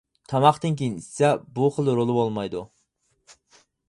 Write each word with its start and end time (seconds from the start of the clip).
تاماقتىن 0.31 0.77
كىيىن 0.79 0.95
ئىچسە 1.01 1.29
بۇ 1.59 1.67
خىل 1.75 1.91
رولى 1.99 2.15
بولمايدۇ. 2.21 2.63